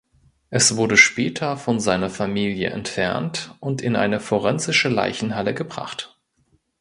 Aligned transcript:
Es 0.49 0.77
wurde 0.77 0.97
später 0.97 1.57
von 1.57 1.79
seiner 1.79 2.09
Familie 2.09 2.71
entfernt 2.71 3.53
und 3.59 3.83
in 3.83 3.95
eine 3.95 4.19
forensische 4.19 4.89
Leichenhalle 4.89 5.53
gebracht. 5.53 6.19